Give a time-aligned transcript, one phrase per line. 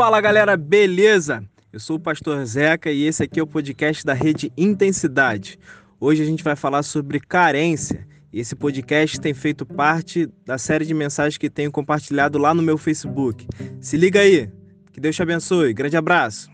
[0.00, 1.44] Fala galera, beleza?
[1.70, 5.58] Eu sou o pastor Zeca e esse aqui é o podcast da Rede Intensidade.
[6.00, 8.08] Hoje a gente vai falar sobre carência.
[8.32, 12.78] Esse podcast tem feito parte da série de mensagens que tenho compartilhado lá no meu
[12.78, 13.46] Facebook.
[13.78, 14.50] Se liga aí.
[14.90, 15.74] Que Deus te abençoe.
[15.74, 16.50] Grande abraço.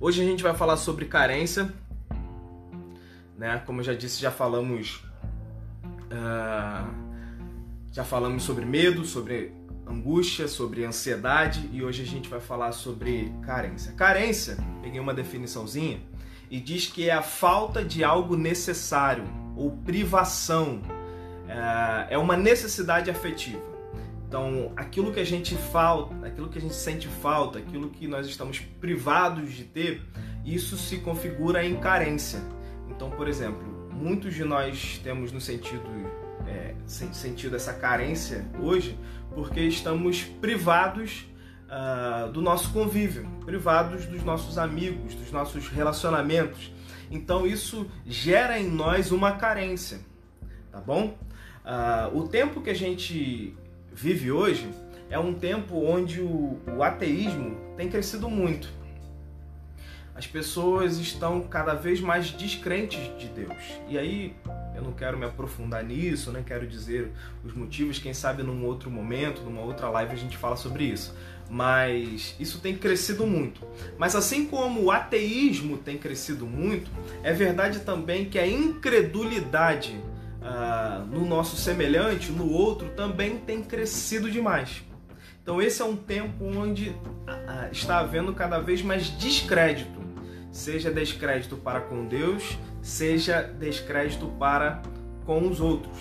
[0.00, 1.74] Hoje a gente vai falar sobre carência,
[3.36, 3.60] né?
[3.66, 5.02] Como eu já disse, já falamos,
[6.14, 7.04] uh,
[7.92, 9.52] já falamos sobre medo, sobre
[9.86, 13.92] angústia, sobre ansiedade e hoje a gente vai falar sobre carência.
[13.92, 16.00] Carência, peguei uma definiçãozinha
[16.50, 19.24] e diz que é a falta de algo necessário
[19.56, 20.80] ou privação,
[21.44, 23.74] uh, é uma necessidade afetiva.
[24.26, 28.26] Então, aquilo que a gente falta, aquilo que a gente sente falta, aquilo que nós
[28.26, 30.02] estamos privados de ter,
[30.44, 32.40] isso se configura em carência.
[32.90, 35.88] Então, por exemplo, muitos de nós temos no sentido
[36.46, 38.98] é, sentido essa carência hoje
[39.34, 41.26] porque estamos privados
[41.64, 46.72] uh, do nosso convívio, privados dos nossos amigos, dos nossos relacionamentos.
[47.10, 50.00] Então isso gera em nós uma carência,
[50.70, 51.18] tá bom?
[51.64, 53.56] Uh, o tempo que a gente
[53.92, 54.68] vive hoje
[55.10, 58.72] é um tempo onde o, o ateísmo tem crescido muito.
[60.14, 63.56] As pessoas estão cada vez mais descrentes de Deus.
[63.88, 64.34] E aí
[64.74, 67.10] eu não quero me aprofundar nisso, nem quero dizer
[67.44, 71.14] os motivos, quem sabe num outro momento, numa outra live a gente fala sobre isso.
[71.50, 73.60] Mas isso tem crescido muito.
[73.98, 76.90] Mas assim como o ateísmo tem crescido muito,
[77.22, 80.00] é verdade também que a incredulidade
[80.40, 84.82] ah, no nosso semelhante, no outro, também tem crescido demais.
[85.42, 86.94] Então esse é um tempo onde
[87.26, 90.03] ah, está havendo cada vez mais descrédito,
[90.54, 94.80] seja descrédito para com Deus, seja descrédito para
[95.26, 95.98] com os outros.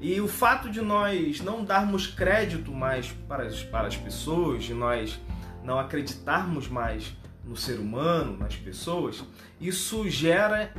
[0.00, 4.72] E o fato de nós não darmos crédito mais para as, para as pessoas, de
[4.72, 5.18] nós
[5.64, 7.12] não acreditarmos mais
[7.44, 9.24] no ser humano, nas pessoas,
[9.60, 10.72] isso gera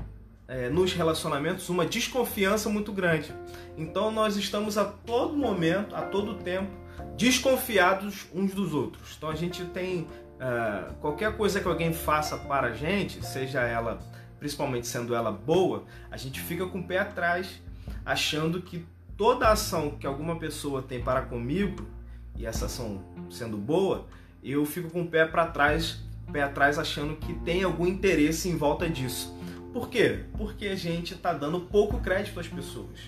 [0.47, 3.35] é, nos relacionamentos uma desconfiança muito grande.
[3.77, 6.71] Então nós estamos a todo momento, a todo tempo,
[7.17, 9.15] desconfiados uns dos outros.
[9.17, 10.07] Então a gente tem
[10.39, 13.99] uh, qualquer coisa que alguém faça para a gente, seja ela,
[14.39, 17.61] principalmente sendo ela boa, a gente fica com o pé atrás,
[18.05, 18.85] achando que
[19.17, 21.87] toda ação que alguma pessoa tem para comigo,
[22.35, 24.07] e essa ação sendo boa,
[24.41, 26.01] eu fico com o pé para trás,
[26.31, 29.37] pé atrás achando que tem algum interesse em volta disso.
[29.73, 30.23] Por quê?
[30.37, 32.99] Porque a gente está dando pouco crédito às pessoas.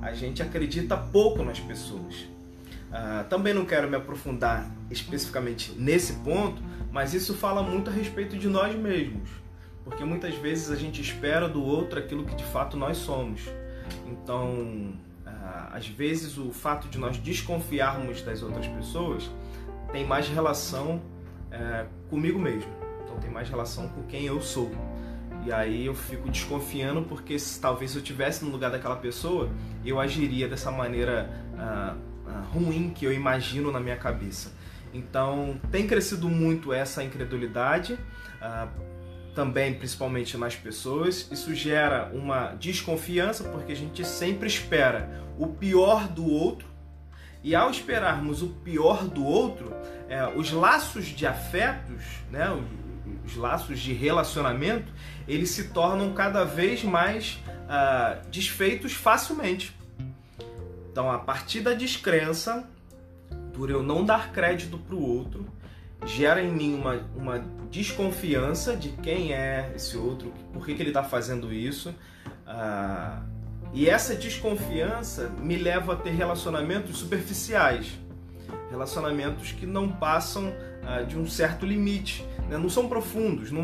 [0.00, 2.31] A gente acredita pouco nas pessoas.
[2.92, 8.36] Uh, também não quero me aprofundar especificamente nesse ponto, mas isso fala muito a respeito
[8.36, 9.30] de nós mesmos.
[9.82, 13.48] Porque muitas vezes a gente espera do outro aquilo que de fato nós somos.
[14.06, 14.92] Então,
[15.26, 19.30] uh, às vezes o fato de nós desconfiarmos das outras pessoas
[19.90, 22.70] tem mais relação uh, comigo mesmo.
[23.02, 24.70] Então, tem mais relação com quem eu sou.
[25.46, 29.50] E aí eu fico desconfiando porque se, talvez eu tivesse no lugar daquela pessoa,
[29.84, 31.28] eu agiria dessa maneira
[31.58, 31.96] ah, ah,
[32.52, 34.52] ruim que eu imagino na minha cabeça.
[34.92, 37.98] Então tem crescido muito essa incredulidade,
[38.40, 38.68] ah,
[39.34, 41.28] também principalmente nas pessoas.
[41.30, 46.70] Isso gera uma desconfiança porque a gente sempre espera o pior do outro.
[47.42, 49.74] E ao esperarmos o pior do outro,
[50.08, 52.46] é, os laços de afetos, né,
[53.24, 54.92] os laços de relacionamento,
[55.26, 59.76] eles se tornam cada vez mais uh, desfeitos facilmente.
[60.92, 62.68] Então, a partir da descrença,
[63.54, 65.46] por eu não dar crédito para o outro,
[66.04, 67.38] gera em mim uma, uma
[67.70, 71.88] desconfiança de quem é esse outro, por que, que ele está fazendo isso.
[72.46, 73.22] Uh,
[73.72, 77.98] e essa desconfiança me leva a ter relacionamentos superficiais,
[78.70, 82.58] relacionamentos que não passam uh, de um certo limite, né?
[82.58, 83.62] não são profundos, não,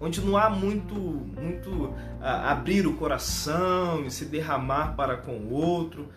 [0.00, 5.52] onde não há muito, muito uh, abrir o coração e se derramar para com o
[5.52, 6.08] outro,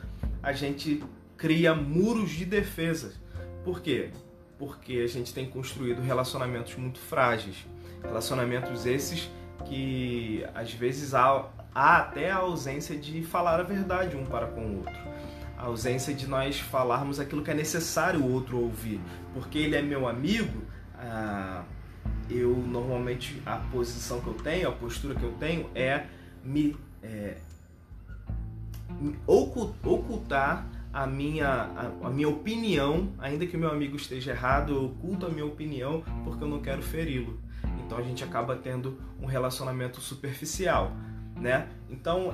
[0.42, 1.04] a gente
[1.38, 3.14] cria muros de defesa.
[3.64, 4.12] Por quê?
[4.58, 7.66] Porque a gente tem construído relacionamentos muito frágeis,
[8.04, 9.30] relacionamentos esses
[9.66, 14.62] que às vezes há, há até a ausência de falar a verdade um para com
[14.62, 15.12] o outro
[15.62, 19.00] a ausência de nós falarmos aquilo que é necessário o outro ouvir.
[19.32, 20.64] Porque ele é meu amigo,
[20.98, 21.64] ah,
[22.38, 26.06] eu normalmente a posição que eu tenho, a postura que eu tenho é
[26.44, 27.38] me, é,
[29.00, 34.74] me ocultar a minha, a, a, minha opinião, ainda que o meu amigo esteja errado,
[34.74, 37.40] eu oculto a minha opinião porque eu não quero feri-lo.
[37.86, 40.92] Então a gente acaba tendo um relacionamento superficial,
[41.36, 41.68] né?
[41.90, 42.34] Então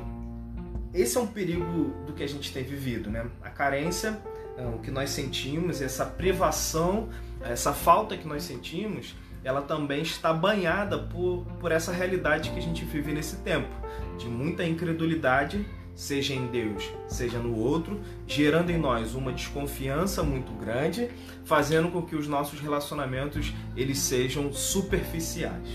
[0.93, 3.27] esse é um perigo do que a gente tem vivido, né?
[3.43, 4.19] A carência,
[4.57, 7.09] é, o que nós sentimos, essa privação,
[7.41, 9.15] essa falta que nós sentimos,
[9.47, 13.73] ela também está banhada por, por essa realidade que a gente vive nesse tempo,
[14.17, 15.65] de muita incredulidade,
[15.95, 17.97] seja em Deus, seja no outro,
[18.27, 21.09] gerando em nós uma desconfiança muito grande,
[21.45, 25.69] fazendo com que os nossos relacionamentos eles sejam superficiais.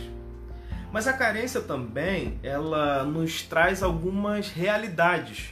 [0.92, 5.51] Mas a carência também, ela nos traz algumas realidades.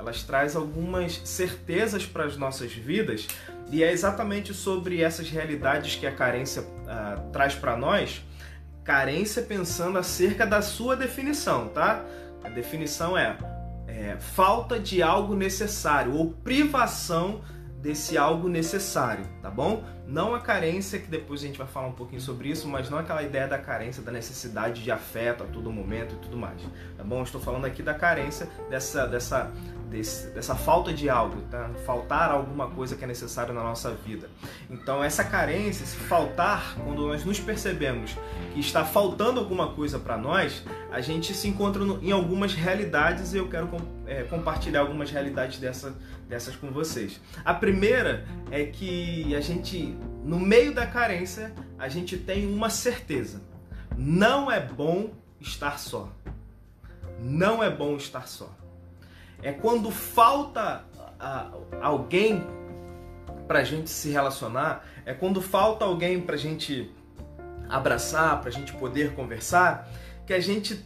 [0.00, 3.28] Elas traz algumas certezas para as nossas vidas
[3.70, 8.24] e é exatamente sobre essas realidades que a carência uh, traz para nós.
[8.82, 12.02] Carência pensando acerca da sua definição, tá?
[12.42, 13.36] A definição é,
[13.86, 17.42] é falta de algo necessário ou privação
[17.80, 19.82] desse algo necessário, tá bom?
[20.06, 22.98] Não a carência, que depois a gente vai falar um pouquinho sobre isso, mas não
[22.98, 26.60] aquela ideia da carência, da necessidade de afeto a todo momento e tudo mais,
[26.96, 27.22] tá bom?
[27.22, 29.50] estou falando aqui da carência, dessa, dessa,
[29.90, 31.68] desse, dessa falta de algo, tá?
[31.84, 34.30] Faltar alguma coisa que é necessário na nossa vida.
[34.70, 38.16] Então, essa carência, esse faltar, quando nós nos percebemos
[38.54, 43.34] que está faltando alguma coisa para nós, a gente se encontra no, em algumas realidades
[43.34, 43.68] e eu quero
[44.06, 45.94] é, compartilhar algumas realidades dessa,
[46.28, 47.20] dessas com vocês.
[47.44, 53.42] A primeira é que a gente, no meio da carência, a gente tem uma certeza:
[53.96, 55.10] não é bom
[55.40, 56.08] estar só.
[57.22, 58.50] Não é bom estar só.
[59.42, 60.84] É quando falta
[61.80, 62.46] alguém
[63.46, 66.90] para a gente se relacionar, é quando falta alguém para a gente
[67.68, 69.88] abraçar, para a gente poder conversar,
[70.26, 70.84] que a gente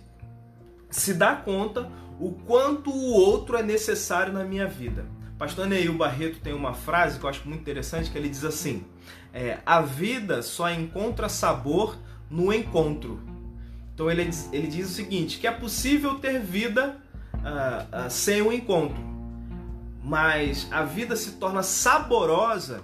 [0.91, 5.05] se dá conta o quanto o outro é necessário na minha vida.
[5.39, 8.85] Pastor Neil Barreto tem uma frase que eu acho muito interessante que ele diz assim:
[9.33, 11.99] é, a vida só encontra sabor
[12.31, 13.21] no encontro.
[13.93, 17.04] Então ele, ele diz o seguinte: que é possível ter vida
[18.11, 19.03] sem o um encontro,
[20.03, 22.83] mas a vida se torna saborosa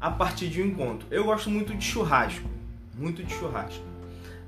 [0.00, 1.06] a partir de um encontro.
[1.10, 2.48] Eu gosto muito de churrasco,
[2.94, 3.88] muito de churrasco.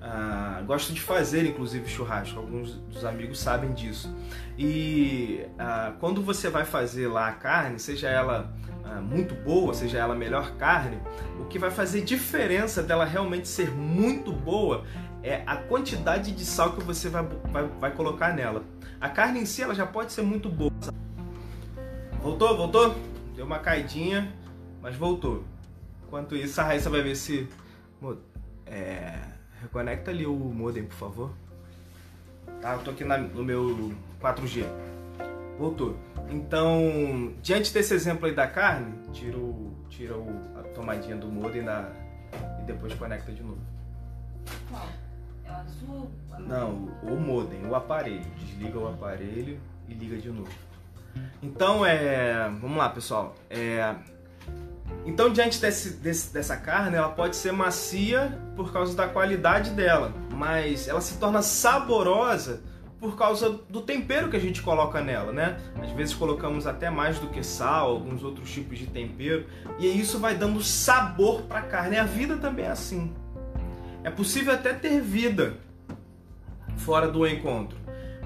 [0.01, 2.39] Uh, gosto de fazer, inclusive, churrasco.
[2.39, 4.15] Alguns dos amigos sabem disso.
[4.59, 8.51] E uh, quando você vai fazer lá a carne, seja ela
[8.83, 10.99] uh, muito boa, seja ela melhor carne,
[11.39, 14.85] o que vai fazer diferença dela realmente ser muito boa
[15.23, 17.23] é a quantidade de sal que você vai,
[17.53, 18.65] vai, vai colocar nela.
[19.01, 20.71] A carne em si ela já pode ser muito boa.
[22.23, 22.57] Voltou?
[22.57, 22.97] Voltou?
[23.35, 24.33] Deu uma caidinha,
[24.83, 25.45] mas voltou.
[26.07, 27.49] Enquanto isso, a Raíssa vai ver se.
[28.67, 29.31] É
[29.61, 31.31] Reconecta ali o modem, por favor.
[32.63, 34.65] Tá, eu tô aqui na, no meu 4G.
[35.59, 35.97] Voltou.
[36.31, 41.63] Então, diante desse exemplo aí da carne, tira, o, tira o, a tomadinha do modem
[41.63, 41.93] da,
[42.61, 43.61] e depois conecta de novo.
[45.51, 46.11] Azul?
[46.39, 48.25] Não, o modem, o aparelho.
[48.39, 50.51] Desliga o aparelho e liga de novo.
[51.43, 53.35] Então, é, vamos lá, pessoal.
[53.49, 53.95] É,
[55.05, 60.13] então, diante desse, desse, dessa carne, ela pode ser macia por causa da qualidade dela,
[60.31, 62.63] mas ela se torna saborosa
[63.01, 65.57] por causa do tempero que a gente coloca nela, né?
[65.83, 69.47] Às vezes colocamos até mais do que sal, alguns outros tipos de tempero,
[69.79, 71.97] e isso vai dando sabor para a carne.
[71.97, 73.11] A vida também é assim.
[74.03, 75.57] É possível até ter vida
[76.79, 77.79] fora do encontro,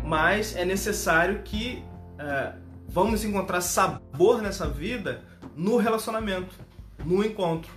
[0.05, 1.83] mas é necessário que
[2.13, 2.59] uh,
[2.89, 5.23] vamos encontrar sabor nessa vida
[5.57, 6.55] no relacionamento,
[7.05, 7.71] no encontro,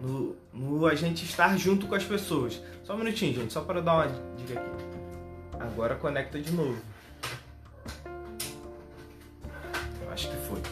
[0.00, 2.62] no, no, a gente estar junto com as pessoas.
[2.84, 4.84] Só um minutinho, gente, só para dar uma dica aqui.
[5.58, 6.78] Agora conecta de novo.
[10.12, 10.62] Acho que foi.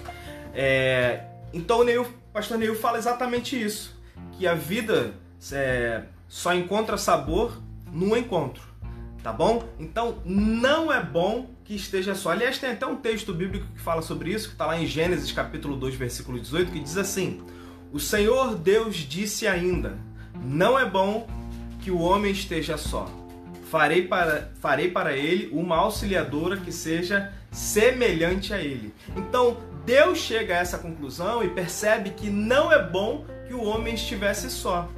[0.55, 4.01] É, então o Neil, pastor Neil fala exatamente isso,
[4.33, 5.13] que a vida
[5.53, 7.61] é, só encontra sabor
[7.93, 8.75] no encontro
[9.25, 9.65] tá bom?
[9.81, 12.31] Então não é bom que esteja só.
[12.31, 15.33] Aliás, tem até um texto bíblico que fala sobre isso, que está lá em Gênesis
[15.33, 17.41] capítulo 2, versículo 18, que diz assim:
[17.91, 19.97] O Senhor Deus disse ainda:
[20.45, 21.27] Não é bom
[21.81, 23.09] que o homem esteja só.
[23.71, 28.95] Farei para, farei para ele uma auxiliadora que seja semelhante a ele.
[29.17, 33.95] Então, Deus chega a essa conclusão e percebe que não é bom que o homem
[33.95, 34.89] estivesse só.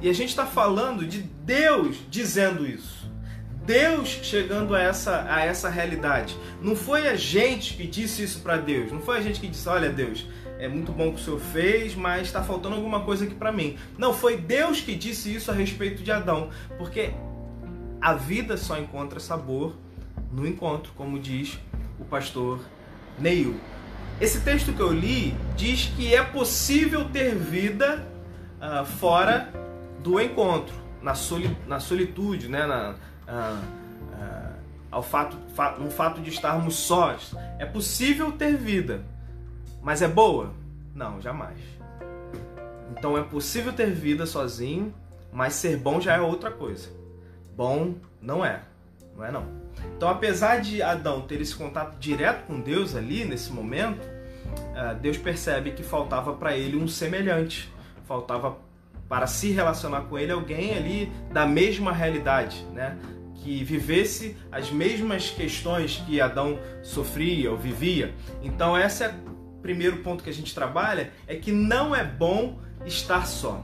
[0.00, 3.04] E a gente está falando de Deus dizendo isso.
[3.64, 6.36] Deus chegando a essa, a essa realidade.
[6.60, 8.92] Não foi a gente que disse isso para Deus.
[8.92, 10.26] Não foi a gente que disse: Olha, Deus,
[10.58, 13.76] é muito bom que o Senhor fez, mas está faltando alguma coisa aqui para mim.
[13.96, 16.50] Não, foi Deus que disse isso a respeito de Adão.
[16.76, 17.12] Porque
[18.00, 19.74] a vida só encontra sabor
[20.30, 21.58] no encontro, como diz
[21.98, 22.60] o pastor
[23.18, 23.58] Neil.
[24.20, 28.06] Esse texto que eu li diz que é possível ter vida
[28.60, 29.63] uh, fora
[30.04, 32.66] do encontro, na, soli na solitude, né?
[32.66, 32.94] na,
[33.26, 33.62] ah,
[34.12, 34.52] ah,
[34.90, 35.36] ao fato,
[35.78, 37.34] no fato de estarmos sós.
[37.58, 39.02] É possível ter vida,
[39.82, 40.52] mas é boa?
[40.94, 41.58] Não, jamais.
[42.90, 44.94] Então é possível ter vida sozinho,
[45.32, 46.90] mas ser bom já é outra coisa.
[47.56, 48.60] Bom não é,
[49.16, 49.46] não é não.
[49.96, 54.06] Então apesar de Adão ter esse contato direto com Deus ali nesse momento,
[54.74, 57.72] eh, Deus percebe que faltava para ele um semelhante,
[58.06, 58.56] faltava
[59.08, 62.98] para se relacionar com ele alguém ali da mesma realidade, né?
[63.44, 68.14] que vivesse as mesmas questões que Adão sofria ou vivia.
[68.42, 72.58] Então esse é o primeiro ponto que a gente trabalha, é que não é bom
[72.86, 73.62] estar só.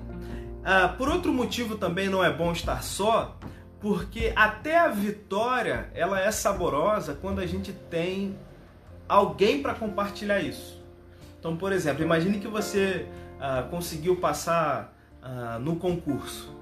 [0.63, 3.39] Ah, por outro motivo também não é bom estar só,
[3.81, 8.39] porque até a vitória ela é saborosa quando a gente tem
[9.09, 10.79] alguém para compartilhar isso.
[11.39, 13.07] Então, por exemplo, imagine que você
[13.41, 16.61] ah, conseguiu passar ah, no concurso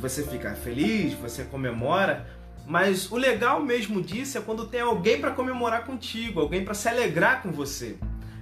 [0.00, 2.26] você fica feliz, você comemora,
[2.66, 6.88] mas o legal mesmo disso é quando tem alguém para comemorar contigo, alguém para se
[6.88, 7.96] alegrar com você.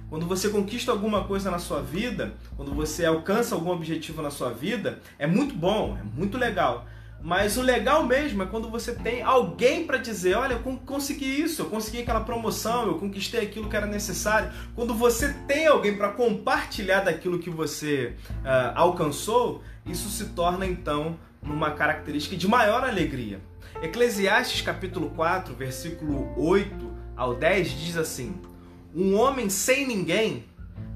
[0.09, 4.51] Quando você conquista alguma coisa na sua vida, quando você alcança algum objetivo na sua
[4.51, 6.87] vida, é muito bom, é muito legal.
[7.21, 11.61] Mas o legal mesmo é quando você tem alguém para dizer: olha, eu consegui isso,
[11.61, 14.51] eu consegui aquela promoção, eu conquistei aquilo que era necessário.
[14.73, 21.19] Quando você tem alguém para compartilhar daquilo que você uh, alcançou, isso se torna então
[21.43, 23.41] numa característica de maior alegria.
[23.81, 28.33] Eclesiastes capítulo 4, versículo 8 ao 10 diz assim:
[28.95, 30.45] Um homem sem ninguém,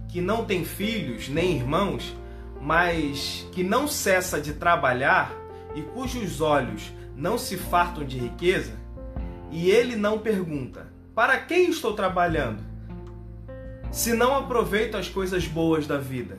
[0.08, 2.16] que não tem filhos nem irmãos,
[2.62, 5.43] mas que não cessa de trabalhar
[5.76, 8.74] e cujos olhos não se fartam de riqueza,
[9.52, 12.64] e ele não pergunta: Para quem estou trabalhando?
[13.92, 16.38] Se não aproveito as coisas boas da vida.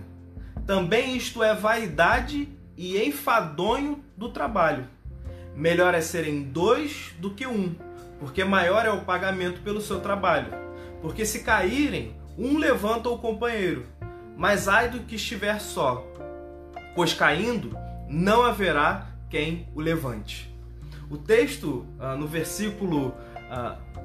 [0.67, 4.89] Também isto é vaidade e enfadonho do trabalho.
[5.55, 7.75] Melhor é serem dois do que um,
[8.19, 10.49] porque maior é o pagamento pelo seu trabalho.
[11.01, 13.87] Porque se caírem, um levanta o companheiro,
[14.37, 16.05] mas ai do que estiver só,
[16.97, 17.77] pois caindo
[18.09, 20.49] não haverá quem o levante.
[21.11, 23.13] O texto, ah, no versículo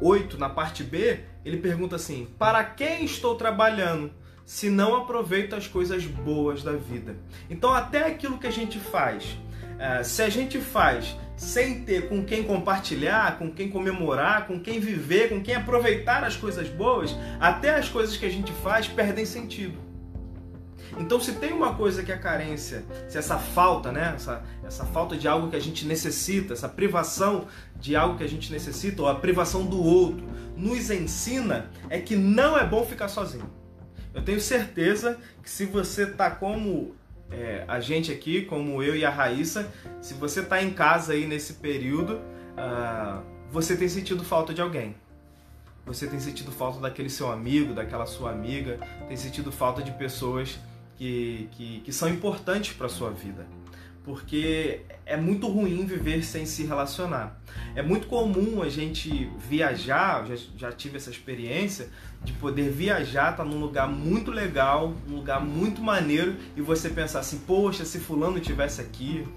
[0.02, 4.12] 8, ah, na parte B, ele pergunta assim: Para quem estou trabalhando?
[4.44, 7.16] se não aproveita as coisas boas da vida.
[7.52, 9.38] Então, até aquilo que a gente faz,
[9.76, 14.80] uh, se a gente faz sem ter com quem compartilhar, com quem comemorar, com quem
[14.80, 19.24] viver, com quem aproveitar as coisas boas, até as coisas que a gente faz perdem
[19.24, 19.89] sentido.
[20.98, 24.86] Então, se tem uma coisa que é a carência, se essa falta, né, essa, essa
[24.86, 29.02] falta de algo que a gente necessita, essa privação de algo que a gente necessita,
[29.02, 33.50] ou a privação do outro, nos ensina, é que não é bom ficar sozinho.
[34.14, 36.96] Eu tenho certeza que se você tá como
[37.32, 41.26] é, a gente aqui, como eu e a Raíssa, se você tá em casa aí
[41.26, 44.96] nesse período, uh, você tem sentido falta de alguém.
[45.86, 50.60] Você tem sentido falta daquele seu amigo, daquela sua amiga, tem sentido falta de pessoas
[51.00, 53.48] que, que, que são importantes para sua vida
[54.10, 57.40] porque é muito ruim viver sem se relacionar.
[57.76, 61.90] É muito comum a gente viajar, já, já tive essa experiência
[62.24, 67.20] de poder viajar, tá num lugar muito legal, um lugar muito maneiro e você pensar
[67.20, 69.28] assim: poxa, se Fulano tivesse aqui,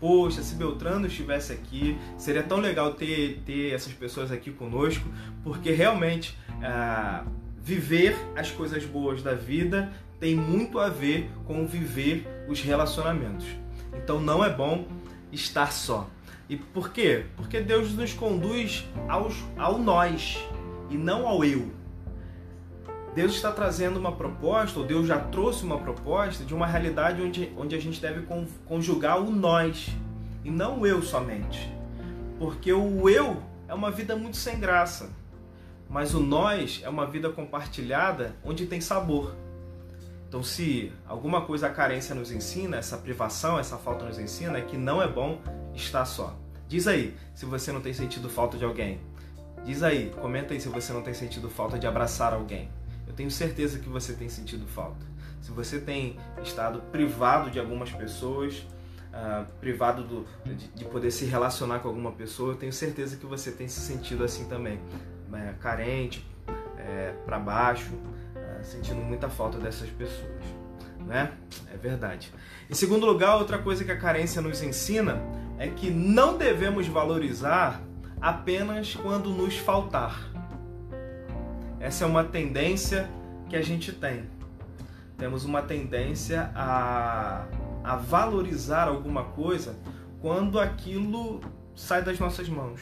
[0.00, 5.06] poxa, se Beltrano estivesse aqui, seria tão legal ter, ter essas pessoas aqui conosco,
[5.44, 7.24] porque realmente ah,
[7.62, 13.44] viver as coisas boas da vida tem muito a ver com viver os relacionamentos.
[13.92, 14.86] Então não é bom
[15.32, 16.08] estar só.
[16.48, 17.26] E por quê?
[17.34, 20.38] Porque Deus nos conduz aos, ao nós
[20.88, 21.72] e não ao eu.
[23.16, 27.52] Deus está trazendo uma proposta, ou Deus já trouxe uma proposta de uma realidade onde,
[27.58, 28.24] onde a gente deve
[28.64, 29.90] conjugar o nós
[30.44, 31.68] e não o eu somente.
[32.38, 35.10] Porque o eu é uma vida muito sem graça,
[35.90, 39.41] mas o nós é uma vida compartilhada onde tem sabor.
[40.32, 44.62] Então, se alguma coisa a carência nos ensina, essa privação, essa falta nos ensina, é
[44.62, 45.38] que não é bom
[45.74, 46.34] estar só.
[46.66, 48.98] Diz aí se você não tem sentido falta de alguém.
[49.62, 52.70] Diz aí, comenta aí se você não tem sentido falta de abraçar alguém.
[53.06, 55.04] Eu tenho certeza que você tem sentido falta.
[55.42, 58.66] Se você tem estado privado de algumas pessoas,
[59.12, 63.26] uh, privado do, de, de, poder se relacionar com alguma pessoa, eu tenho certeza que
[63.26, 64.80] você tem se sentido assim também.
[65.30, 66.26] É, carente,
[66.78, 67.92] é, para baixo,
[68.62, 70.42] sentindo muita falta dessas pessoas,
[71.06, 71.32] né?
[71.72, 72.32] É verdade.
[72.70, 75.20] Em segundo lugar, outra coisa que a carência nos ensina
[75.58, 77.80] é que não devemos valorizar
[78.20, 80.30] apenas quando nos faltar.
[81.80, 83.08] Essa é uma tendência
[83.48, 84.24] que a gente tem.
[85.18, 87.44] Temos uma tendência a,
[87.82, 89.76] a valorizar alguma coisa
[90.20, 91.40] quando aquilo
[91.74, 92.80] sai das nossas mãos.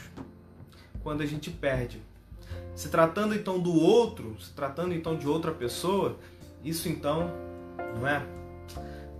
[1.03, 2.01] quando a gente perde.
[2.75, 6.17] Se tratando então do outro, se tratando então de outra pessoa,
[6.63, 7.31] isso então,
[7.99, 8.25] não é?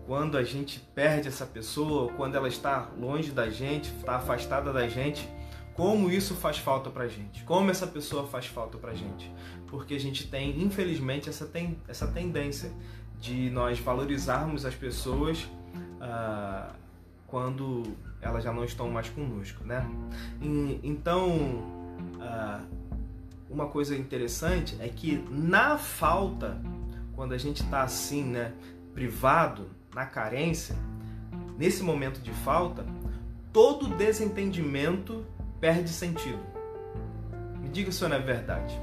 [0.06, 4.88] Quando a gente perde essa pessoa, quando ela está longe da gente, está afastada da
[4.88, 5.28] gente,
[5.74, 7.44] como isso faz falta pra gente?
[7.44, 9.32] Como essa pessoa faz falta pra gente?
[9.68, 12.72] Porque a gente tem, infelizmente, essa, ten, essa tendência
[13.20, 15.48] de nós valorizarmos as pessoas
[16.02, 16.74] ah,
[17.28, 17.84] quando
[18.22, 19.90] elas já não estão mais conosco, né?
[20.42, 21.64] E, então,
[22.20, 22.62] ah,
[23.52, 26.60] uma coisa interessante é que na falta,
[27.14, 28.54] quando a gente está assim, né,
[28.94, 30.76] privado, na carência,
[31.58, 32.86] nesse momento de falta,
[33.52, 35.26] todo desentendimento
[35.60, 36.40] perde sentido.
[37.60, 38.80] Me diga se não é verdade.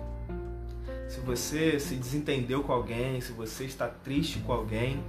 [1.09, 5.03] Se você se desentendeu com alguém, se você está triste com alguém,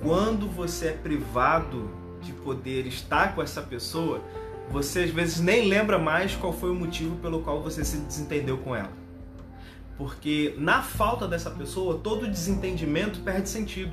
[0.00, 1.90] quando você é privado
[2.22, 4.22] de poder estar com essa pessoa,
[4.70, 8.58] você às vezes nem lembra mais qual foi o motivo pelo qual você se desentendeu
[8.58, 8.92] com ela.
[9.96, 13.92] Porque na falta dessa pessoa, todo desentendimento perde sentido.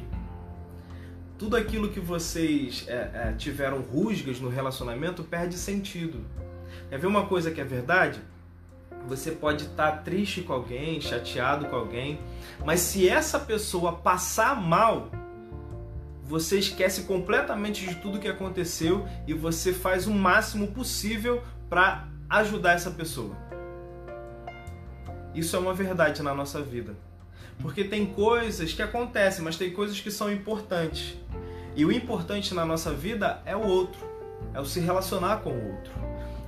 [1.37, 6.23] Tudo aquilo que vocês é, é, tiveram rusgas no relacionamento perde sentido.
[6.89, 8.21] Quer ver uma coisa que é verdade?
[9.07, 12.19] Você pode estar triste com alguém, chateado com alguém,
[12.65, 15.11] mas se essa pessoa passar mal,
[16.27, 22.73] você esquece completamente de tudo que aconteceu e você faz o máximo possível para ajudar
[22.73, 23.35] essa pessoa.
[25.33, 26.95] Isso é uma verdade na nossa vida.
[27.59, 31.17] Porque tem coisas que acontecem, mas tem coisas que são importantes.
[31.75, 33.99] E o importante na nossa vida é o outro,
[34.53, 35.93] é o se relacionar com o outro.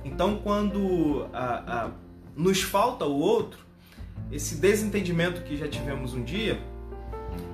[0.04, 1.90] Então, quando a, a,
[2.36, 3.60] nos falta o outro,
[4.30, 6.60] esse desentendimento que já tivemos um dia,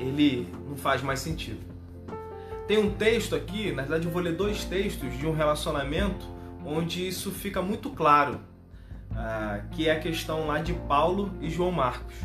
[0.00, 1.75] ele não faz mais sentido.
[2.66, 6.26] Tem um texto aqui, na verdade eu vou ler dois textos de um relacionamento
[6.64, 8.40] onde isso fica muito claro,
[9.14, 12.17] ah, que é a questão lá de Paulo e João Marcos.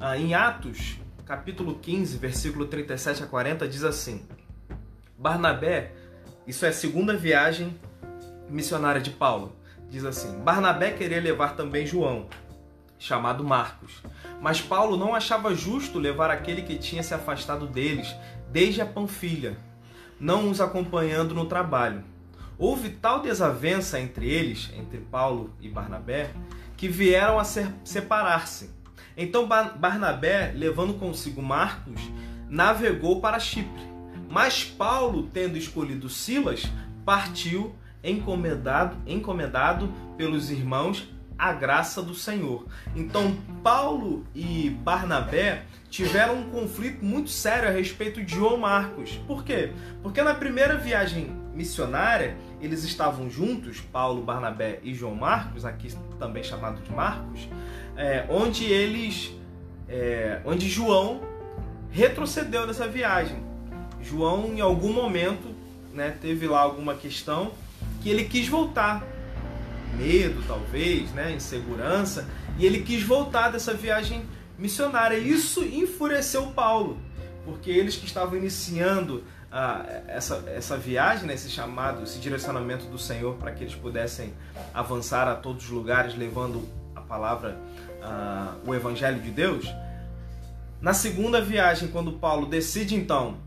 [0.00, 4.26] Ah, em Atos, capítulo 15, versículo 37 a 40, diz assim:
[5.18, 5.92] Barnabé,
[6.46, 7.78] isso é a segunda viagem
[8.48, 9.54] missionária de Paulo,
[9.90, 12.26] diz assim: Barnabé queria levar também João,
[12.98, 14.02] chamado Marcos.
[14.40, 18.14] Mas Paulo não achava justo levar aquele que tinha se afastado deles
[18.50, 19.56] desde a Panfilha,
[20.20, 22.02] não os acompanhando no trabalho.
[22.58, 26.30] Houve tal desavença entre eles, entre Paulo e Barnabé,
[26.76, 28.70] que vieram a separar-se.
[29.16, 32.00] Então Barnabé, levando consigo Marcos,
[32.48, 33.82] navegou para Chipre.
[34.28, 36.64] Mas Paulo, tendo escolhido Silas,
[37.04, 42.66] partiu encomendado, encomendado pelos irmãos a graça do Senhor.
[42.96, 49.12] Então, Paulo e Barnabé tiveram um conflito muito sério a respeito de João Marcos.
[49.26, 49.72] Por quê?
[50.02, 56.42] Porque na primeira viagem missionária, eles estavam juntos, Paulo, Barnabé e João Marcos, aqui também
[56.42, 57.48] chamado de Marcos,
[57.96, 59.32] é, onde eles,
[59.88, 61.20] é, onde João
[61.90, 63.42] retrocedeu nessa viagem.
[64.00, 65.54] João, em algum momento,
[65.92, 67.52] né, teve lá alguma questão
[68.00, 69.04] que ele quis voltar.
[69.98, 71.32] Medo, talvez, né?
[71.32, 72.26] insegurança.
[72.56, 74.24] E ele quis voltar dessa viagem
[74.58, 75.16] missionária.
[75.16, 76.98] Isso enfureceu Paulo,
[77.44, 82.98] porque eles que estavam iniciando ah, essa, essa viagem, né, esse chamado, esse direcionamento do
[82.98, 84.32] Senhor para que eles pudessem
[84.74, 87.58] avançar a todos os lugares levando a palavra,
[88.02, 89.66] ah, o Evangelho de Deus.
[90.80, 93.38] Na segunda viagem, quando Paulo decide então,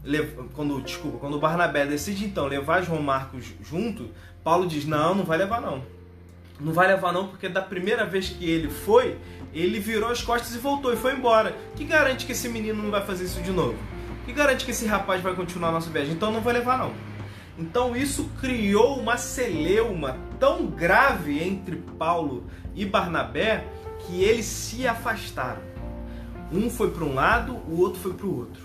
[0.53, 4.09] quando desculpa, quando Barnabé decide então levar João Marcos junto,
[4.43, 5.81] Paulo diz: "Não, não vai levar não.
[6.61, 9.17] Não vai levar não, porque da primeira vez que ele foi,
[9.51, 11.55] ele virou as costas e voltou e foi embora.
[11.75, 13.77] Que garante que esse menino não vai fazer isso de novo?
[14.25, 16.13] Que garante que esse rapaz vai continuar a nossa viagem?
[16.13, 16.93] Então não vai levar não."
[17.57, 22.45] Então isso criou uma celeuma tão grave entre Paulo
[22.75, 23.65] e Barnabé
[24.05, 25.61] que eles se afastaram.
[26.51, 28.61] Um foi para um lado, o outro foi para o outro.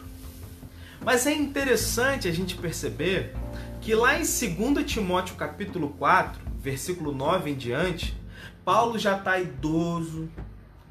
[1.03, 3.35] Mas é interessante a gente perceber
[3.81, 8.13] que lá em 2 Timóteo capítulo 4, versículo 9 em diante,
[8.65, 10.29] Paulo já está idoso,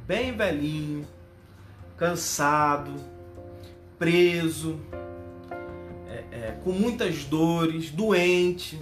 [0.07, 1.05] bem velhinho,
[1.97, 2.93] cansado,
[3.99, 4.79] preso,
[6.07, 8.81] é, é, com muitas dores, doente.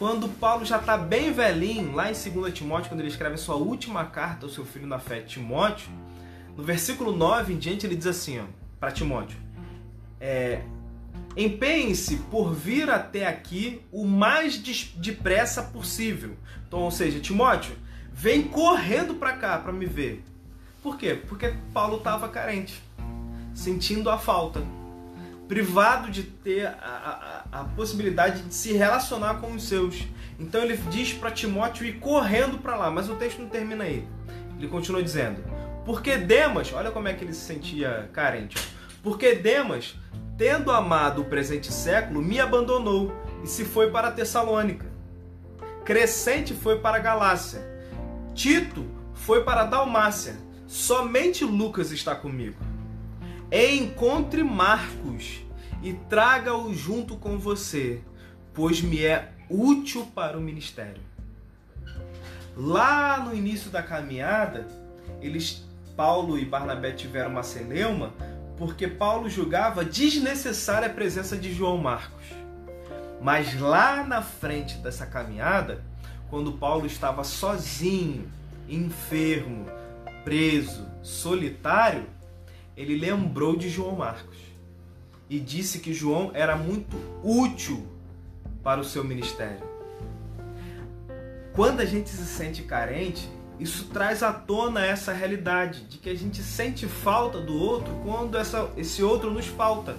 [0.00, 3.54] Quando Paulo já está bem velhinho, lá em 2 Timóteo, quando ele escreve a sua
[3.54, 5.90] última carta ao seu filho na fé, Timóteo,
[6.56, 8.42] no versículo 9 em diante, ele diz assim,
[8.80, 9.38] para Timóteo:
[10.20, 10.60] é,
[11.38, 16.36] Empenhe-se por vir até aqui o mais depressa possível.
[16.66, 17.76] Então, ou seja, Timóteo,
[18.12, 20.24] vem correndo para cá para me ver.
[20.82, 21.14] Por quê?
[21.14, 22.82] Porque Paulo estava carente,
[23.54, 24.60] sentindo a falta,
[25.46, 30.08] privado de ter a, a, a possibilidade de se relacionar com os seus.
[30.40, 34.04] Então ele diz para Timóteo ir correndo para lá, mas o texto não termina aí.
[34.58, 35.40] Ele continua dizendo:
[35.86, 38.58] Porque Demas, olha como é que ele se sentia carente.
[39.04, 39.94] Porque Demas,
[40.38, 44.86] tendo amado o presente século, me abandonou e se foi para Tessalônica.
[45.84, 47.60] Crescente foi para Galácia.
[48.34, 50.36] Tito foi para Dalmácia.
[50.68, 52.56] Somente Lucas está comigo.
[53.50, 55.44] Encontre Marcos
[55.82, 58.00] e traga-o junto com você,
[58.54, 61.02] pois me é útil para o ministério.
[62.56, 64.68] Lá no início da caminhada,
[65.20, 68.12] eles Paulo e Barnabé tiveram uma celeuma
[68.58, 72.26] porque Paulo julgava desnecessária a presença de João Marcos.
[73.22, 75.84] Mas lá na frente dessa caminhada,
[76.28, 78.28] quando Paulo estava sozinho,
[78.68, 79.66] enfermo,
[80.24, 82.04] preso, solitário,
[82.76, 84.36] ele lembrou de João Marcos
[85.30, 87.86] e disse que João era muito útil
[88.62, 89.66] para o seu ministério.
[91.54, 96.14] Quando a gente se sente carente, isso traz à tona essa realidade de que a
[96.14, 99.96] gente sente falta do outro quando essa, esse outro nos falta.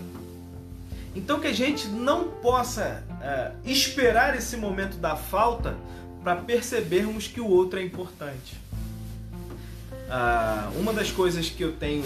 [1.15, 5.75] Então que a gente não possa uh, esperar esse momento da falta
[6.23, 8.57] para percebermos que o outro é importante.
[9.91, 12.03] Uh, uma das coisas que eu tenho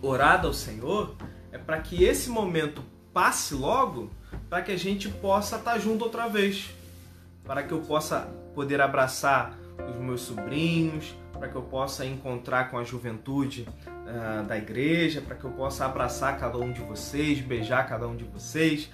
[0.00, 1.16] orado ao Senhor
[1.50, 4.10] é para que esse momento passe logo,
[4.48, 6.70] para que a gente possa estar tá junto outra vez,
[7.44, 9.56] para que eu possa poder abraçar
[9.90, 15.34] os meus sobrinhos, para que eu possa encontrar com a juventude uh, da igreja, para
[15.34, 18.88] que eu possa abraçar cada um de vocês, beijar cada um de vocês,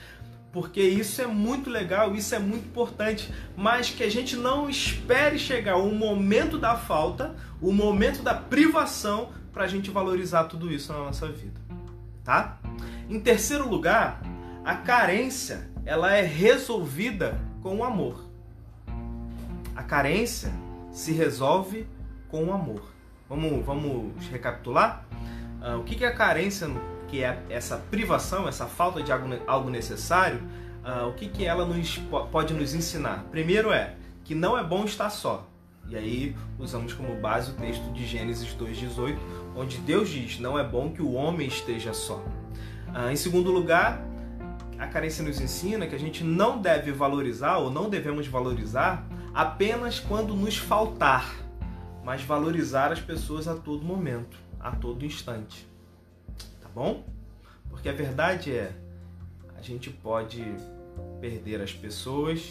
[0.52, 5.38] porque isso é muito legal, isso é muito importante, mas que a gente não espere
[5.38, 10.92] chegar o momento da falta, o momento da privação para a gente valorizar tudo isso
[10.92, 11.60] na nossa vida,
[12.24, 12.58] tá?
[13.10, 14.22] Em terceiro lugar,
[14.64, 18.24] a carência ela é resolvida com o amor.
[19.74, 20.52] A carência
[20.98, 21.86] se resolve
[22.28, 22.82] com o amor.
[23.28, 25.06] Vamos, vamos recapitular?
[25.62, 26.68] Uh, o que, que é a carência,
[27.06, 29.12] que é essa privação, essa falta de
[29.46, 30.40] algo necessário?
[30.84, 31.98] Uh, o que, que ela nos,
[32.32, 33.24] pode nos ensinar?
[33.30, 35.46] Primeiro é que não é bom estar só.
[35.88, 39.16] E aí usamos como base o texto de Gênesis 2,18,
[39.54, 42.24] onde Deus diz: Não é bom que o homem esteja só.
[42.92, 44.02] Ah, em segundo lugar,
[44.76, 49.06] a carência nos ensina que a gente não deve valorizar ou não devemos valorizar
[49.38, 51.32] apenas quando nos faltar,
[52.02, 55.64] mas valorizar as pessoas a todo momento, a todo instante.
[56.60, 57.04] Tá bom?
[57.70, 58.72] Porque a verdade é,
[59.56, 60.44] a gente pode
[61.20, 62.50] perder as pessoas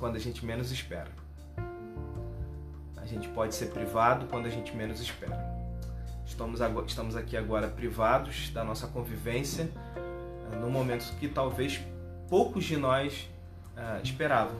[0.00, 1.12] quando a gente menos espera.
[2.96, 5.38] A gente pode ser privado quando a gente menos espera.
[6.26, 9.70] Estamos, agora, estamos aqui agora privados da nossa convivência
[10.60, 11.80] no momento que talvez
[12.28, 13.28] poucos de nós
[13.76, 14.56] uh, esperavam.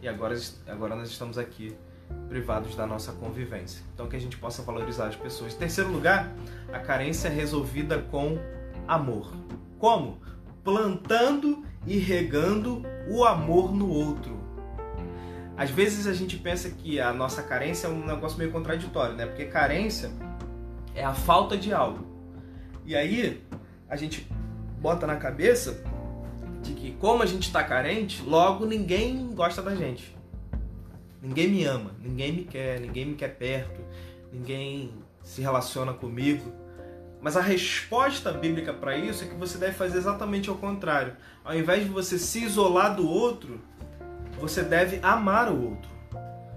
[0.00, 0.34] E agora,
[0.66, 1.76] agora nós estamos aqui
[2.28, 3.82] privados da nossa convivência.
[3.94, 5.54] Então que a gente possa valorizar as pessoas.
[5.54, 6.32] Em terceiro lugar,
[6.72, 8.38] a carência é resolvida com
[8.86, 9.32] amor.
[9.78, 10.20] Como?
[10.62, 14.38] Plantando e regando o amor no outro.
[15.56, 19.26] Às vezes a gente pensa que a nossa carência é um negócio meio contraditório, né?
[19.26, 20.10] Porque carência
[20.94, 22.06] é a falta de algo.
[22.84, 23.44] E aí
[23.88, 24.30] a gente
[24.80, 25.82] bota na cabeça
[26.62, 30.16] de que como a gente está carente, logo ninguém gosta da gente.
[31.20, 33.80] Ninguém me ama, ninguém me quer, ninguém me quer perto,
[34.32, 34.92] ninguém
[35.22, 36.52] se relaciona comigo.
[37.20, 41.16] Mas a resposta bíblica para isso é que você deve fazer exatamente ao contrário.
[41.44, 43.60] Ao invés de você se isolar do outro,
[44.38, 45.90] você deve amar o outro.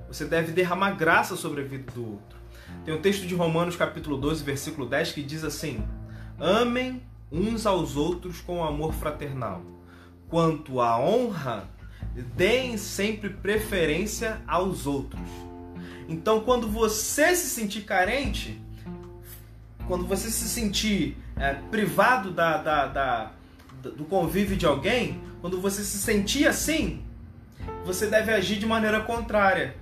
[0.08, 2.38] Você deve derramar graça sobre a vida do outro.
[2.86, 5.84] Tem um texto de Romanos capítulo 12, versículo 10 que diz assim:
[6.40, 9.62] Amem uns aos outros com amor fraternal.
[10.32, 11.70] Quanto à honra,
[12.36, 15.30] deem sempre preferência aos outros.
[16.10, 18.60] Então, quando você se sentir carente,
[19.88, 23.32] quando você se sentir é, privado da, da, da,
[23.82, 27.04] do convívio de alguém, quando você se sentir assim,
[27.86, 29.76] você deve agir de maneira contrária.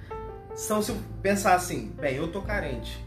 [0.52, 3.04] Então, se pensar assim, bem, eu tô carente,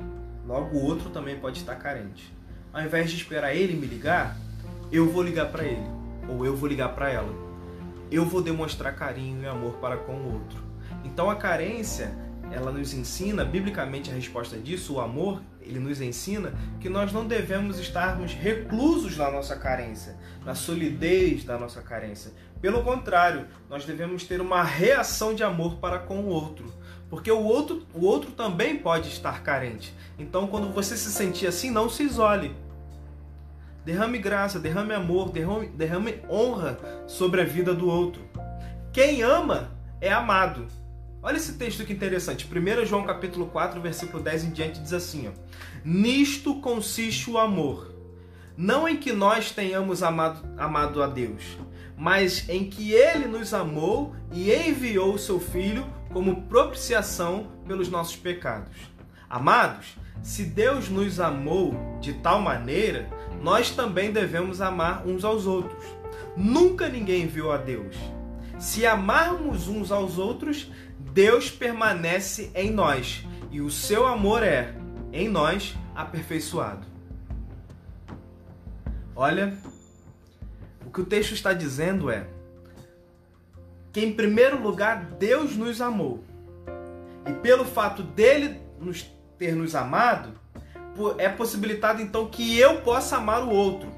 [0.46, 2.32] logo o outro também pode estar carente.
[2.72, 4.36] Ao invés de esperar ele me ligar,
[4.90, 5.86] eu vou ligar para ele,
[6.32, 7.32] ou eu vou ligar para ela.
[8.10, 10.58] Eu vou demonstrar carinho e amor para com o outro.
[11.04, 12.14] Então a carência,
[12.50, 17.26] ela nos ensina, biblicamente a resposta disso, o amor, ele nos ensina que nós não
[17.26, 22.32] devemos estarmos reclusos na nossa carência, na solidez da nossa carência.
[22.60, 26.72] Pelo contrário, nós devemos ter uma reação de amor para com o outro,
[27.08, 29.94] porque o outro, o outro também pode estar carente.
[30.18, 32.54] Então, quando você se sentir assim, não se isole.
[33.84, 38.22] Derrame graça, derrame amor, derrame, derrame honra sobre a vida do outro.
[38.92, 40.66] Quem ama é amado.
[41.22, 42.46] Olha esse texto que interessante.
[42.46, 45.32] 1 João capítulo 4, versículo 10 em diante diz assim: ó,
[45.84, 47.94] Nisto consiste o amor,
[48.56, 51.56] não em que nós tenhamos amado, amado a Deus,
[51.96, 58.16] mas em que ele nos amou e enviou o seu filho como propiciação pelos nossos
[58.16, 58.76] pecados.
[59.30, 63.08] Amados, se Deus nos amou de tal maneira,
[63.40, 65.82] nós também devemos amar uns aos outros.
[66.36, 67.96] Nunca ninguém viu a Deus.
[68.58, 74.74] Se amarmos uns aos outros, Deus permanece em nós e o seu amor é,
[75.12, 76.86] em nós, aperfeiçoado.
[79.14, 79.52] Olha,
[80.86, 82.26] o que o texto está dizendo é
[83.92, 86.24] que, em primeiro lugar, Deus nos amou.
[87.28, 89.02] E pelo fato dele nos
[89.38, 90.32] ter nos amado,
[91.18, 93.92] é possibilitado então que eu possa amar o outro.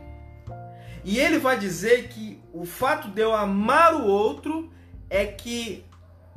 [1.04, 4.70] E ele vai dizer que o fato de eu amar o outro
[5.10, 5.84] é que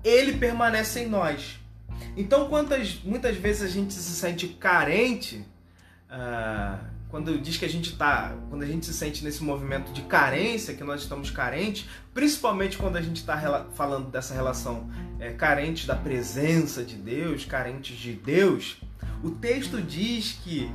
[0.04, 1.60] ele permanece em nós.
[2.15, 5.46] Então, quantas muitas vezes a gente se sente carente,
[6.10, 6.78] uh,
[7.10, 10.74] quando diz que a gente está, quando a gente se sente nesse movimento de carência,
[10.74, 14.89] que nós estamos carentes, principalmente quando a gente está falando dessa relação
[15.20, 18.82] é, carente da presença de Deus, carentes de Deus,
[19.24, 20.72] o texto diz que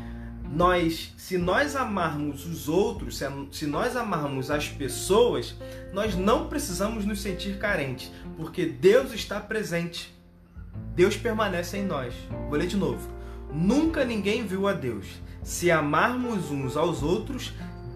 [0.52, 5.54] nós, se nós amarmos os outros, se, nós amarmos as pessoas,
[5.92, 10.14] nós não precisamos nos sentir carentes, porque Deus está presente.
[10.94, 12.14] Deus permanece em nós.
[12.48, 13.08] Vou ler de novo.
[13.50, 15.06] Nunca ninguém viu a Deus.
[15.42, 17.52] Se amarmos uns aos outros,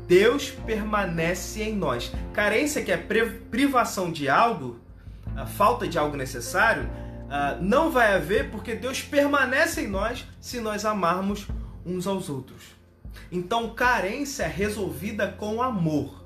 [0.07, 2.13] Deus permanece em nós.
[2.33, 4.79] Carência, que é privação de algo,
[5.35, 6.89] a falta de algo necessário,
[7.27, 11.47] uh, não vai haver porque Deus permanece em nós se nós amarmos
[11.85, 12.63] uns aos outros.
[13.31, 16.25] Então, carência é resolvida com amor.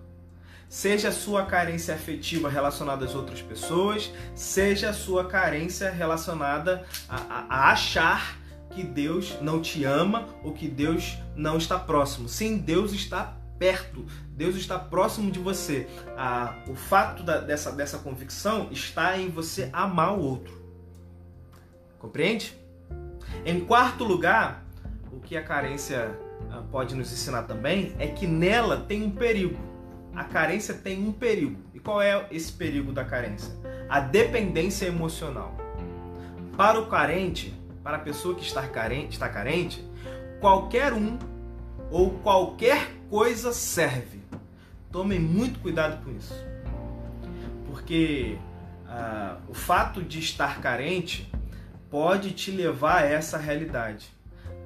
[0.69, 7.17] Seja a sua carência afetiva relacionada às outras pessoas, seja a sua carência relacionada a,
[7.17, 8.39] a, a achar
[8.71, 12.29] que Deus não te ama ou que Deus não está próximo.
[12.29, 15.89] Sim, Deus está perto, Deus está próximo de você.
[16.17, 20.60] Ah, o fato da, dessa, dessa convicção está em você amar o outro.
[22.01, 22.59] Compreende?
[23.45, 24.65] Em quarto lugar,
[25.13, 26.19] o que a carência
[26.51, 29.59] ah, pode nos ensinar também é que nela tem um perigo.
[30.15, 31.61] A carência tem um perigo.
[31.75, 33.55] E qual é esse perigo da carência?
[33.89, 35.55] A dependência emocional.
[36.57, 39.87] Para o carente, para a pessoa que está carente, está carente,
[40.41, 41.19] qualquer um
[41.91, 44.21] ou qualquer coisa serve.
[44.91, 46.35] Tomem muito cuidado com isso.
[47.67, 48.39] Porque
[48.89, 51.30] ah, o fato de estar carente
[51.91, 54.09] pode te levar a essa realidade.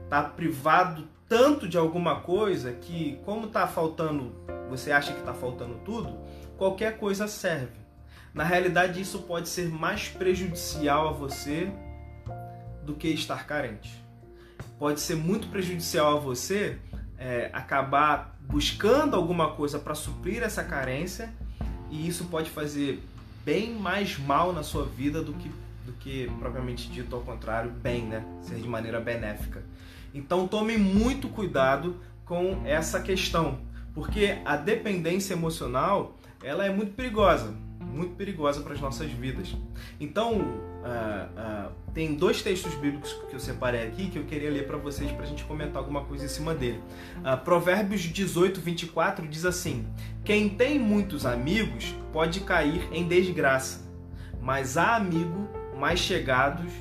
[0.08, 4.32] Tá privado tanto de alguma coisa que, como tá faltando,
[4.68, 6.18] você acha que tá faltando tudo,
[6.58, 7.82] qualquer coisa serve.
[8.32, 11.72] Na realidade, isso pode ser mais prejudicial a você
[12.84, 14.04] do que estar carente.
[14.78, 16.78] Pode ser muito prejudicial a você
[17.16, 21.32] é, acabar buscando alguma coisa para suprir essa carência
[21.90, 23.02] e isso pode fazer
[23.44, 25.50] bem mais mal na sua vida do que
[26.04, 28.22] que propriamente dito ao contrário, bem, né?
[28.42, 29.64] Ser de maneira benéfica.
[30.12, 33.58] Então tome muito cuidado com essa questão,
[33.94, 39.56] porque a dependência emocional ela é muito perigosa, muito perigosa para as nossas vidas.
[39.98, 44.66] Então uh, uh, tem dois textos bíblicos que eu separei aqui que eu queria ler
[44.66, 46.82] para vocês para a gente comentar alguma coisa em cima dele.
[47.20, 49.86] Uh, Provérbios 18, 24 diz assim:
[50.22, 53.90] Quem tem muitos amigos pode cair em desgraça,
[54.40, 56.72] mas há amigo mais chegados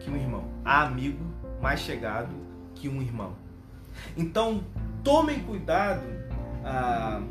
[0.00, 0.48] que um irmão.
[0.64, 1.24] Há amigo
[1.60, 2.34] mais chegado
[2.74, 3.34] que um irmão.
[4.16, 4.62] Então,
[5.02, 6.04] tomem cuidado.
[6.64, 7.22] Ah,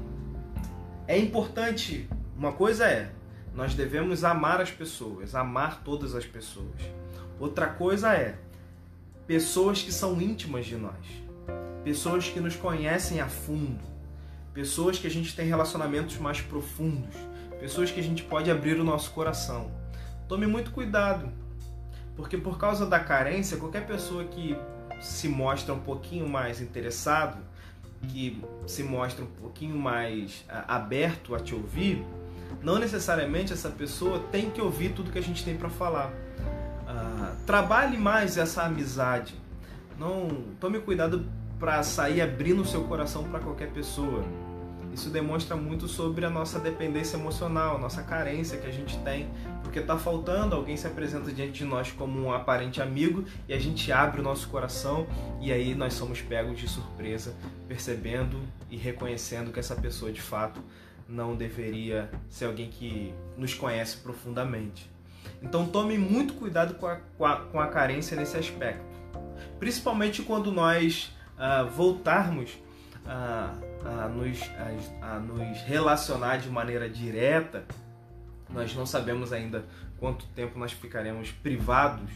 [1.08, 2.10] é importante.
[2.38, 3.12] Uma coisa é,
[3.54, 6.82] nós devemos amar as pessoas, amar todas as pessoas.
[7.40, 8.38] Outra coisa é,
[9.28, 11.06] pessoas que são íntimas de nós,
[11.84, 13.84] pessoas que nos conhecem a fundo,
[14.54, 17.16] pessoas que a gente tem relacionamentos mais profundos,
[17.60, 19.72] pessoas que a gente pode abrir o nosso coração.
[20.28, 21.30] Tome muito cuidado,
[22.16, 24.58] porque por causa da carência, qualquer pessoa que
[25.00, 27.38] se mostra um pouquinho mais interessado,
[28.08, 32.04] que se mostra um pouquinho mais aberto a te ouvir,
[32.62, 36.08] não necessariamente essa pessoa tem que ouvir tudo que a gente tem para falar.
[36.08, 39.36] Uh, trabalhe mais essa amizade.
[40.00, 41.26] Não tome cuidado
[41.60, 44.24] para sair abrindo o seu coração para qualquer pessoa.
[44.96, 49.30] Isso demonstra muito sobre a nossa dependência emocional, nossa carência que a gente tem,
[49.62, 53.60] porque está faltando, alguém se apresenta diante de nós como um aparente amigo e a
[53.60, 55.06] gente abre o nosso coração
[55.42, 57.36] e aí nós somos pegos de surpresa,
[57.68, 60.64] percebendo e reconhecendo que essa pessoa de fato
[61.10, 64.90] não deveria ser alguém que nos conhece profundamente.
[65.44, 68.86] Então tome muito cuidado com a, com a, com a carência nesse aspecto.
[69.60, 72.52] Principalmente quando nós uh, voltarmos
[73.06, 73.54] a,
[73.86, 74.42] a, nos,
[75.02, 77.64] a, a nos relacionar de maneira direta,
[78.50, 79.66] nós não sabemos ainda
[80.00, 82.10] quanto tempo nós ficaremos privados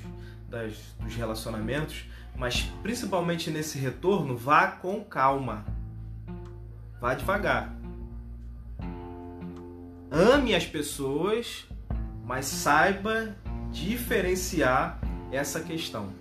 [0.49, 2.05] das, dos relacionamentos,
[2.36, 5.65] mas principalmente nesse retorno, vá com calma.
[6.99, 7.73] Vá devagar.
[10.12, 11.67] Ame as pessoas,
[12.25, 13.36] mas saiba
[13.71, 14.99] diferenciar
[15.32, 16.18] essa questão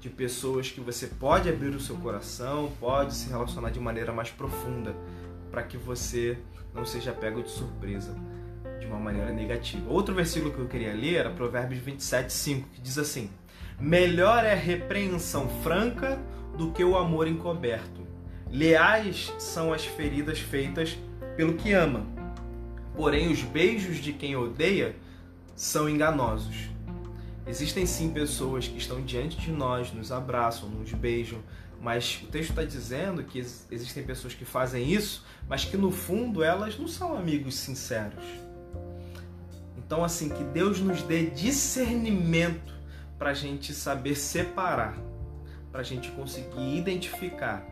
[0.00, 4.30] de pessoas que você pode abrir o seu coração, pode se relacionar de maneira mais
[4.30, 4.94] profunda,
[5.50, 6.38] para que você
[6.74, 8.14] não seja pego de surpresa
[8.78, 9.90] de uma maneira negativa.
[9.90, 13.30] Outro versículo que eu queria ler era Provérbios 27, 5, que diz assim:
[13.80, 16.18] Melhor é a repreensão franca
[16.56, 18.06] do que o amor encoberto.
[18.50, 20.96] Leais são as feridas feitas
[21.36, 22.06] pelo que ama,
[22.96, 24.96] porém os beijos de quem odeia
[25.54, 26.70] são enganosos.
[27.48, 31.38] Existem sim pessoas que estão diante de nós, nos abraçam, nos beijam,
[31.80, 36.42] mas o texto está dizendo que existem pessoas que fazem isso, mas que no fundo
[36.42, 38.22] elas não são amigos sinceros.
[39.78, 42.74] Então, assim, que Deus nos dê discernimento
[43.18, 44.98] para a gente saber separar,
[45.72, 47.66] para a gente conseguir identificar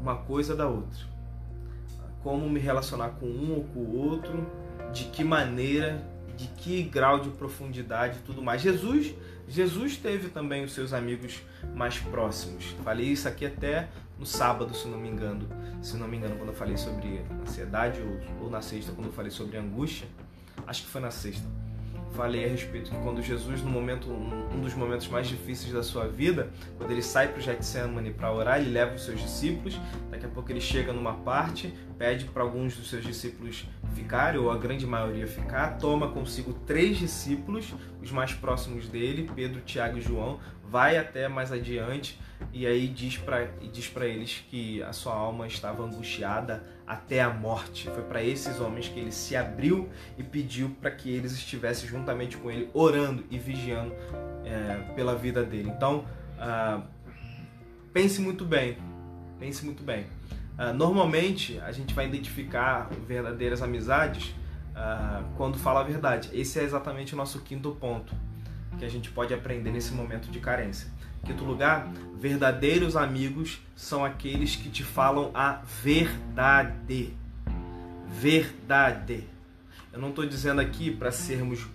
[0.00, 1.00] uma coisa da outra.
[2.22, 4.46] Como me relacionar com um ou com o outro,
[4.92, 8.62] de que maneira de que grau de profundidade e tudo mais.
[8.62, 9.14] Jesus,
[9.48, 11.42] Jesus teve também os seus amigos
[11.74, 12.74] mais próximos.
[12.82, 15.48] Falei isso aqui até no sábado, se não me engano.
[15.82, 19.12] Se não me engano, quando eu falei sobre ansiedade ou, ou na sexta, quando eu
[19.12, 20.08] falei sobre angústia.
[20.66, 21.46] Acho que foi na sexta
[22.14, 26.06] falei a respeito que quando Jesus, no momento, um, dos momentos mais difíceis da sua
[26.06, 29.78] vida, quando ele sai para o Getsemane para orar, ele leva os seus discípulos.
[30.10, 34.50] Daqui a pouco ele chega numa parte, pede para alguns dos seus discípulos ficarem, ou
[34.50, 40.00] a grande maioria ficar, toma consigo três discípulos, os mais próximos dele, Pedro, Tiago e
[40.00, 40.40] João,
[40.74, 42.18] vai até mais adiante
[42.52, 47.88] e aí diz para diz eles que a sua alma estava angustiada até a morte.
[47.90, 52.36] Foi para esses homens que ele se abriu e pediu para que eles estivessem juntamente
[52.36, 53.94] com ele orando e vigiando
[54.44, 55.70] é, pela vida dele.
[55.70, 56.06] Então
[56.40, 56.82] ah,
[57.92, 58.76] pense muito bem,
[59.38, 60.06] pense muito bem.
[60.58, 64.34] Ah, normalmente a gente vai identificar verdadeiras amizades
[64.74, 66.30] ah, quando fala a verdade.
[66.32, 68.12] Esse é exatamente o nosso quinto ponto
[68.78, 70.88] que a gente pode aprender nesse momento de carência.
[71.24, 77.14] Quinto lugar, verdadeiros amigos são aqueles que te falam a verdade.
[78.08, 79.24] Verdade.
[79.92, 81.66] Eu não estou dizendo aqui para sermos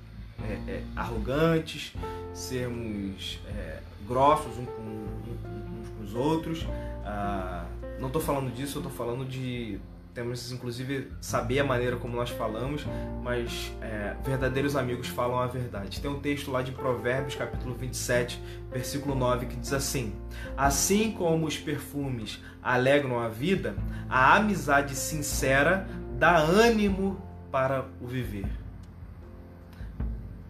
[0.44, 1.94] é, é, arrogantes,
[2.34, 6.66] sermos é, grossos uns com, uns com os outros.
[7.06, 7.66] Ah,
[8.00, 9.80] não estou falando disso, eu estou falando de
[10.20, 12.86] temos inclusive saber a maneira como nós falamos,
[13.24, 16.02] mas é, verdadeiros amigos falam a verdade.
[16.02, 18.38] Tem um texto lá de Provérbios, capítulo 27,
[18.70, 20.14] versículo 9, que diz assim:
[20.58, 23.78] Assim como os perfumes alegram a vida,
[24.10, 27.18] a amizade sincera dá ânimo
[27.50, 28.48] para o viver.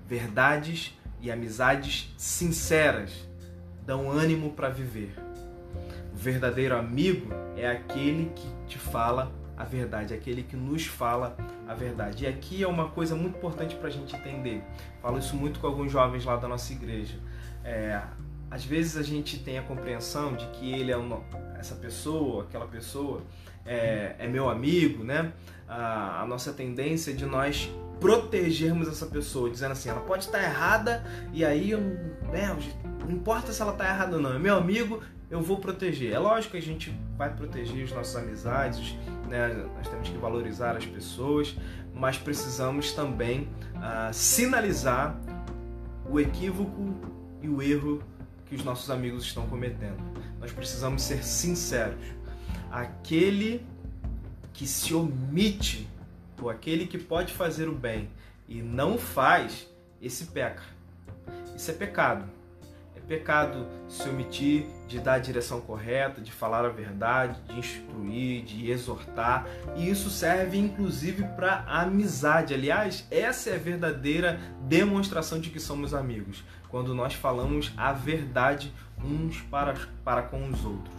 [0.08, 3.12] Verdades e amizades sinceras
[3.86, 5.14] dão ânimo para viver.
[6.12, 11.36] O verdadeiro amigo é aquele que te fala a verdade, aquele que nos fala
[11.68, 12.24] a verdade.
[12.24, 14.64] E aqui é uma coisa muito importante para a gente entender.
[15.02, 17.20] Falo isso muito com alguns jovens lá da nossa igreja.
[17.62, 18.02] É,
[18.50, 21.22] às vezes a gente tem a compreensão de que ele é uma,
[21.60, 23.22] essa pessoa, aquela pessoa
[23.66, 25.34] é, é meu amigo, né?
[25.68, 27.70] A, a, nossa tendência de nós
[28.00, 32.58] protegermos essa pessoa, dizendo assim, ela pode estar errada e aí né,
[33.02, 36.12] não importa se ela está errada ou não, é meu amigo, eu vou proteger.
[36.12, 38.96] É lógico que a gente vai proteger as nossas amizades,
[39.28, 39.48] né?
[39.76, 41.56] nós temos que valorizar as pessoas,
[41.94, 45.20] mas precisamos também uh, sinalizar
[46.10, 46.96] o equívoco
[47.42, 48.02] e o erro
[48.48, 49.98] que os nossos amigos estão cometendo.
[50.40, 52.04] Nós precisamos ser sinceros.
[52.72, 53.66] Aquele
[54.54, 55.88] que se omite,
[56.42, 58.10] ou aquele que pode fazer o bem
[58.48, 59.68] e não faz,
[60.02, 60.64] esse peca.
[61.56, 62.39] Isso é pecado
[63.10, 68.70] pecado se omitir de dar a direção correta, de falar a verdade, de instruir, de
[68.70, 69.48] exortar.
[69.76, 72.54] E isso serve inclusive para amizade.
[72.54, 78.72] Aliás, essa é a verdadeira demonstração de que somos amigos, quando nós falamos a verdade
[79.04, 79.74] uns para,
[80.06, 80.94] para com os outros.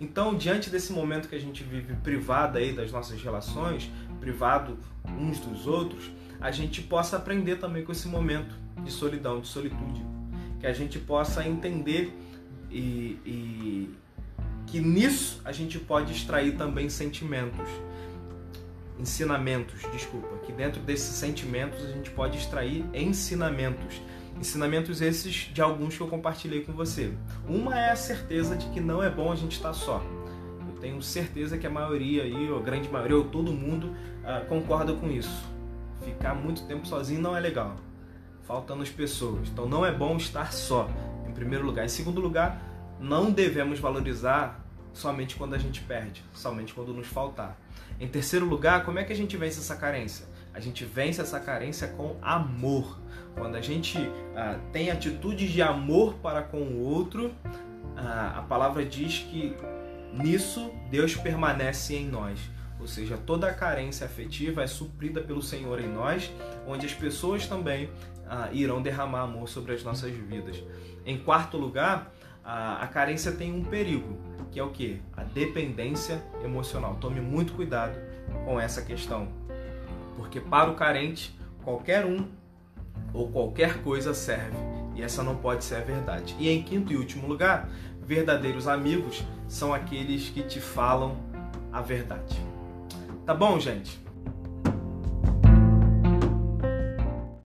[0.00, 5.38] Então, diante desse momento que a gente vive privado aí das nossas relações, privado uns
[5.38, 6.10] dos outros,
[6.40, 10.15] a gente possa aprender também com esse momento de solidão, de solitude.
[10.60, 12.12] Que a gente possa entender
[12.70, 13.94] e, e
[14.66, 17.68] que nisso a gente pode extrair também sentimentos,
[18.98, 24.00] ensinamentos, desculpa, que dentro desses sentimentos a gente pode extrair ensinamentos.
[24.38, 27.12] Ensinamentos esses de alguns que eu compartilhei com você.
[27.48, 30.04] Uma é a certeza de que não é bom a gente estar só.
[30.68, 34.92] Eu tenho certeza que a maioria aí, a grande maioria, ou todo mundo uh, concorda
[34.92, 35.42] com isso.
[36.04, 37.76] Ficar muito tempo sozinho não é legal.
[38.46, 39.48] Faltando as pessoas.
[39.48, 40.88] Então não é bom estar só,
[41.28, 41.84] em primeiro lugar.
[41.84, 42.62] Em segundo lugar,
[43.00, 47.58] não devemos valorizar somente quando a gente perde, somente quando nos faltar.
[48.00, 50.26] Em terceiro lugar, como é que a gente vence essa carência?
[50.54, 52.98] A gente vence essa carência com amor.
[53.34, 53.98] Quando a gente
[54.34, 57.34] ah, tem atitudes de amor para com o outro,
[57.96, 59.54] ah, a palavra diz que
[60.12, 62.38] nisso Deus permanece em nós.
[62.80, 66.30] Ou seja, toda a carência afetiva é suprida pelo Senhor em nós,
[66.66, 67.90] onde as pessoas também
[68.28, 70.62] ah, irão derramar amor sobre as nossas vidas.
[71.04, 72.12] Em quarto lugar,
[72.44, 74.16] a, a carência tem um perigo,
[74.50, 75.00] que é o que?
[75.16, 76.96] A dependência emocional.
[77.00, 77.98] Tome muito cuidado
[78.44, 79.28] com essa questão,
[80.16, 82.26] porque para o carente, qualquer um
[83.12, 84.56] ou qualquer coisa serve,
[84.94, 86.34] e essa não pode ser a verdade.
[86.38, 87.68] E em quinto e último lugar,
[88.02, 91.16] verdadeiros amigos são aqueles que te falam
[91.72, 92.40] a verdade.
[93.24, 94.05] Tá bom, gente?